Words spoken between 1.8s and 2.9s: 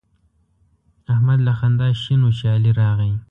شین وو چې علي